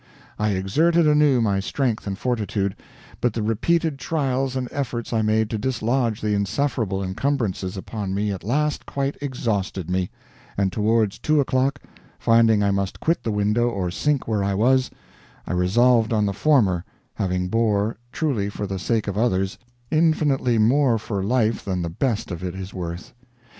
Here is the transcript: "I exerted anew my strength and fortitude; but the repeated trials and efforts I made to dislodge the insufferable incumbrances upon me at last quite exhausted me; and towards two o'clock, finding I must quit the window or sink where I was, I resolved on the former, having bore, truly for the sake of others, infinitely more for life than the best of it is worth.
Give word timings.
"I 0.39 0.53
exerted 0.53 1.05
anew 1.07 1.41
my 1.41 1.59
strength 1.59 2.07
and 2.07 2.17
fortitude; 2.17 2.75
but 3.21 3.33
the 3.33 3.43
repeated 3.43 3.99
trials 3.99 4.55
and 4.55 4.67
efforts 4.71 5.13
I 5.13 5.21
made 5.21 5.47
to 5.51 5.59
dislodge 5.59 6.21
the 6.21 6.33
insufferable 6.33 7.03
incumbrances 7.03 7.77
upon 7.77 8.15
me 8.15 8.31
at 8.31 8.43
last 8.43 8.87
quite 8.87 9.15
exhausted 9.21 9.91
me; 9.91 10.09
and 10.57 10.71
towards 10.73 11.19
two 11.19 11.39
o'clock, 11.39 11.83
finding 12.17 12.63
I 12.63 12.71
must 12.71 12.99
quit 12.99 13.21
the 13.21 13.29
window 13.31 13.69
or 13.69 13.91
sink 13.91 14.27
where 14.27 14.43
I 14.43 14.55
was, 14.55 14.89
I 15.45 15.53
resolved 15.53 16.11
on 16.13 16.25
the 16.25 16.33
former, 16.33 16.83
having 17.13 17.47
bore, 17.47 17.97
truly 18.11 18.49
for 18.49 18.65
the 18.65 18.79
sake 18.79 19.07
of 19.07 19.19
others, 19.19 19.59
infinitely 19.91 20.57
more 20.57 20.97
for 20.97 21.21
life 21.23 21.63
than 21.63 21.83
the 21.83 21.89
best 21.91 22.31
of 22.31 22.43
it 22.43 22.55
is 22.55 22.73
worth. 22.73 23.13